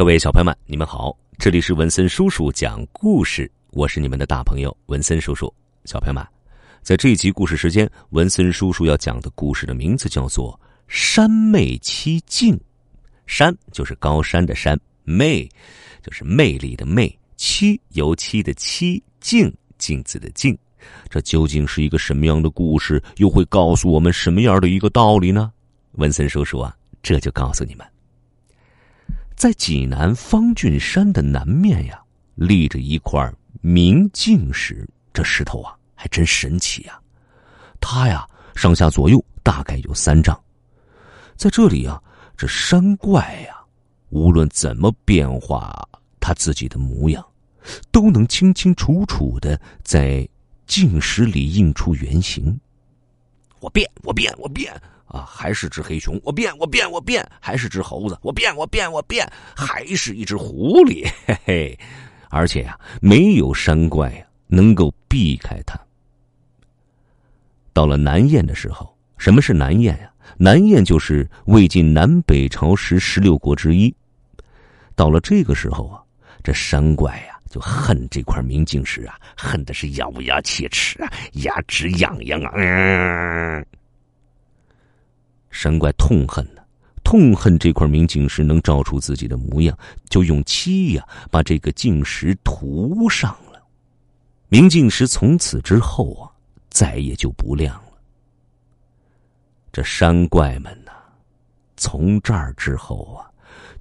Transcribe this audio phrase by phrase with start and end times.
[0.00, 5.52] 各位小朋友们，你们好，这里是文森叔叔讲故事，我是你们的大朋友文森叔叔。
[5.84, 6.26] 小朋友们，
[6.80, 10.58] 在这一集故事时间，文森叔叔要讲的故事的名字叫做
[10.88, 12.56] 《山魅七静》。
[13.26, 14.74] 山就是高山的山，
[15.04, 15.46] 魅
[16.02, 20.56] 就是魅力的魅，七油漆的七，镜镜子的镜。
[21.10, 23.02] 这究竟是一个什么样的故事？
[23.18, 25.52] 又会告诉我们什么样的一个道理呢？
[25.96, 27.86] 文森叔叔啊，这就告诉你们。
[29.40, 31.98] 在济南方峻山的南面呀，
[32.34, 34.86] 立着一块明镜石。
[35.14, 37.00] 这石头啊，还真神奇呀！
[37.80, 40.38] 它呀，上下左右大概有三丈。
[41.36, 41.98] 在这里啊，
[42.36, 43.56] 这山怪呀，
[44.10, 45.88] 无论怎么变化
[46.20, 47.26] 他自己的模样，
[47.90, 50.28] 都能清清楚楚的在
[50.66, 52.60] 镜石里映出原形。
[53.60, 54.72] 我变，我变，我变。
[55.06, 61.78] 啊，还是只黑熊，我变，我变，我变，还是只猴子，我变，我变，我变，还是一只狐狸，嘿嘿，
[62.28, 65.76] 而且呀，没有山怪呀能够避开它。
[67.72, 70.12] 到了南燕的时候，什么是南燕呀？
[70.36, 73.92] 南燕就是魏晋南北朝时十六国之一。
[74.94, 76.00] 到了这个时候啊，
[76.40, 83.66] 这山怪呀就恨这块明镜石啊，恨的是咬牙切齿啊，牙齿痒痒啊，嗯。
[85.50, 86.62] 山怪痛恨呢，
[87.02, 89.76] 痛恨这块明镜石能照出自己的模样，
[90.08, 93.60] 就用漆呀把这个镜石涂上了。
[94.48, 96.30] 明镜石从此之后啊，
[96.70, 97.98] 再也就不亮了。
[99.72, 100.92] 这山怪们呐，
[101.76, 103.29] 从这儿之后啊，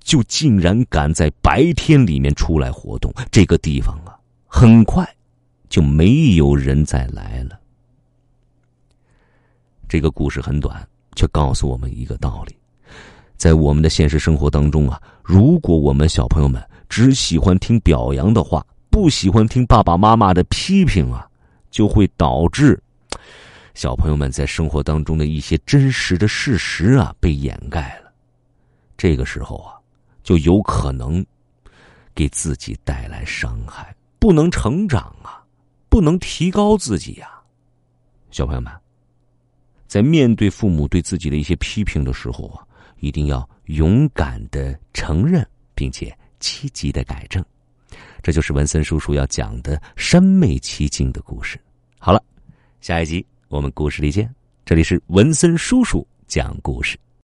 [0.00, 3.12] 就竟然敢在白天里面出来活动。
[3.30, 5.08] 这个地方啊，很快
[5.68, 7.58] 就没有人再来了。
[9.88, 10.86] 这个故事很短。
[11.16, 12.56] 却告诉我们一个道理：
[13.36, 21.28] 在我们的现实生活当中啊，如果我们小朋友们只喜欢听表扬的话，不喜欢听爸爸妈妈的批评啊，
[21.72, 22.80] 就会导致
[23.74, 28.12] 小朋友们在生活当中的一些真实的事实啊被掩盖了。
[28.96, 29.74] 这个时候啊，
[30.28, 31.24] 就有可能
[32.14, 35.42] 给自己带来伤害，不能成长啊，
[35.88, 37.30] 不能提高自己呀，
[38.30, 38.70] 小朋友们。
[39.86, 42.62] 在面对父母对自己的一些批评的时候啊，
[42.98, 47.42] 一定要勇敢的承认，并且积极的改正。
[48.22, 51.58] 这就是文森叔叔要讲的山妹奇境的故事。
[51.98, 52.22] 好了，
[52.82, 54.30] 下一集我们故事里见。
[54.66, 56.98] 这里是文森叔叔讲故事。